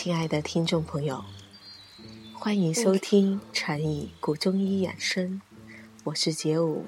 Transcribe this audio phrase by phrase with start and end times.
[0.00, 1.24] 亲爱的听众朋友，
[2.32, 5.42] 欢迎收听传艺古中医养生，
[6.04, 6.86] 我是杰武。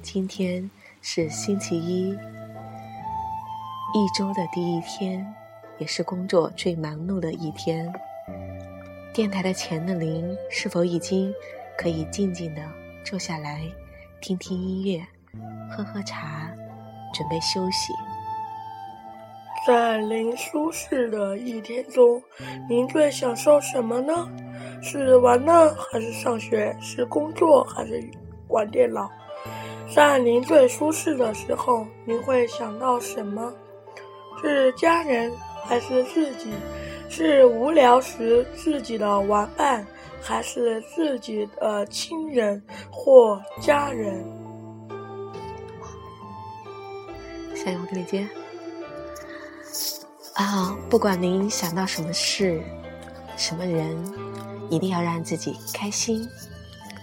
[0.00, 0.70] 今天
[1.02, 5.30] 是星期一，一周的第一天，
[5.76, 7.92] 也是工作最忙碌的一天。
[9.12, 11.30] 电台的前的您是否已经
[11.76, 12.62] 可以静静的
[13.04, 13.60] 坐下来，
[14.22, 15.06] 听听音乐，
[15.70, 16.50] 喝喝茶，
[17.12, 17.92] 准备休息？
[19.66, 22.22] 在您舒适的一天中，
[22.68, 24.12] 您最享受什么呢？
[24.80, 26.72] 是玩呢，还是上学？
[26.80, 28.00] 是工作，还是
[28.46, 29.10] 玩电脑？
[29.92, 33.52] 在您最舒适的时候，您会想到什么？
[34.40, 35.32] 是家人，
[35.64, 36.52] 还是自己？
[37.08, 39.84] 是无聊时自己的玩伴，
[40.22, 44.24] 还是自己的亲人或家人？
[47.52, 48.24] 下一个我给你接。
[50.36, 52.62] 啊，不管您想到什么事、
[53.38, 53.96] 什么人，
[54.68, 56.28] 一定要让自己开心，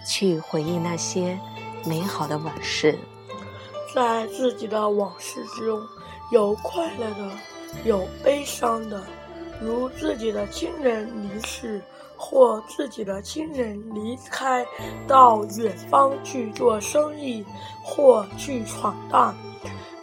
[0.06, 1.36] 去回忆那些
[1.84, 2.96] 美好的往事。
[3.92, 5.82] 在自己的往事之中，
[6.30, 7.30] 有快乐的，
[7.84, 9.02] 有悲伤的，
[9.60, 11.82] 如自己的亲人离世，
[12.16, 14.64] 或自己的亲人离开，
[15.08, 17.44] 到远方去做生意，
[17.82, 19.34] 或去闯荡。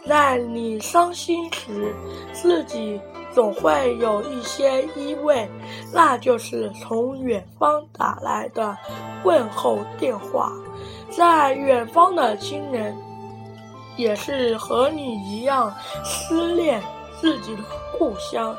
[0.06, 1.94] 在你伤心时，
[2.34, 3.00] 自己。
[3.34, 5.46] 总会有一些依偎，
[5.92, 8.76] 那就是从远方打来的
[9.24, 10.52] 问候电话。
[11.10, 12.96] 在远方的亲人，
[13.96, 16.82] 也是和你一样思念
[17.20, 17.62] 自己的
[17.98, 18.56] 故乡。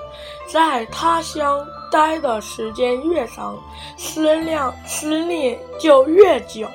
[0.48, 3.58] 在他乡待的时间越长，
[3.98, 6.68] 思念思念就越久，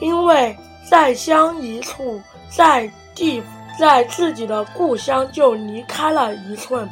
[0.00, 0.56] 因为
[0.90, 3.42] 在乡一处，在地。
[3.78, 6.88] 在自己的故乡就离开了一寸，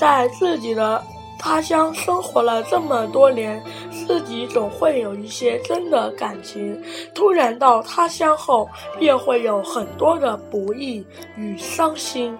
[0.00, 1.02] 在自己的
[1.38, 6.82] 他乡生活了这么多年，自己总会有一些真的感情。
[7.14, 8.68] 突然到他乡后，
[8.98, 11.06] 便会有很多的不易
[11.36, 12.36] 与伤心。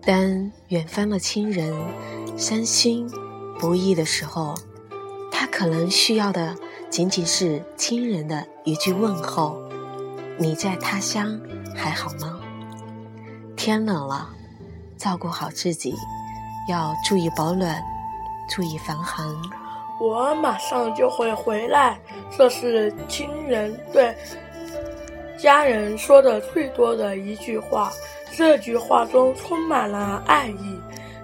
[0.00, 1.74] 当远方的亲人
[2.36, 3.10] 伤心
[3.58, 4.54] 不易的时候，
[5.32, 6.54] 他可能需要的
[6.88, 9.60] 仅仅是亲人的一句问候。
[10.40, 11.38] 你在他乡
[11.74, 12.38] 还好吗？
[13.56, 14.28] 天冷了，
[14.96, 15.92] 照顾好自己，
[16.68, 17.82] 要注意保暖，
[18.48, 19.26] 注意防寒。
[20.00, 21.98] 我马上就会回来，
[22.36, 24.14] 这是亲人对
[25.36, 27.90] 家人说的最多的一句话。
[28.30, 30.80] 这句话中充满了爱意，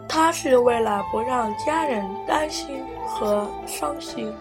[0.08, 4.32] 他是为了不让家人担心和伤心。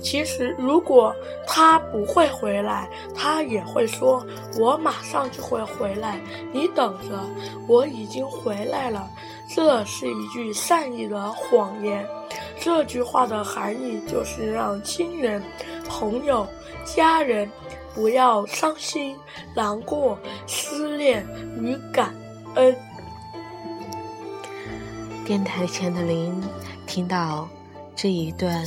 [0.00, 1.14] 其实，如果
[1.46, 4.24] 他不会回来，他也会说
[4.58, 6.20] ：“我马上就会回来，
[6.52, 7.20] 你等着，
[7.68, 9.08] 我已经回来了。”
[9.54, 12.06] 这是一句善意的谎言。
[12.58, 15.42] 这句话的含义就是让亲人、
[15.86, 16.46] 朋友、
[16.84, 17.48] 家人
[17.94, 19.16] 不要伤心、
[19.54, 21.26] 难过、思念
[21.60, 22.14] 与感
[22.54, 22.74] 恩。
[25.26, 26.42] 电台前的您
[26.86, 27.48] 听到
[27.94, 28.64] 这一段。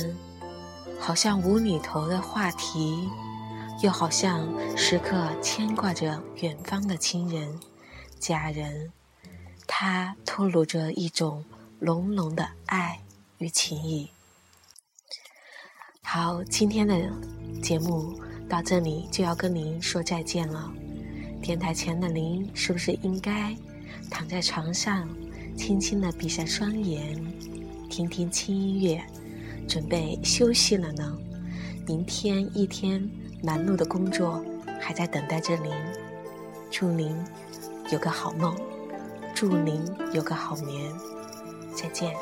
[1.00, 3.08] 好像无厘头的话题，
[3.82, 7.58] 又好像时刻牵挂着远方的亲人、
[8.18, 8.92] 家人，
[9.66, 11.44] 它透露着一种
[11.78, 13.00] 浓浓的爱
[13.38, 14.10] 与情谊。
[16.02, 17.10] 好，今天的
[17.62, 20.70] 节目到这里就要跟您说再见了。
[21.40, 23.56] 电台前的您，是不是应该
[24.10, 25.08] 躺在床上，
[25.56, 27.16] 轻轻的闭上双眼，
[27.88, 29.04] 听听轻音乐？
[29.68, 31.18] 准备休息了呢，
[31.86, 33.06] 明天一天
[33.42, 34.42] 忙碌的工作
[34.80, 35.70] 还在等待着您。
[36.70, 37.14] 祝您
[37.92, 38.56] 有个好梦，
[39.34, 39.80] 祝您
[40.14, 40.90] 有个好眠，
[41.74, 42.14] 再见。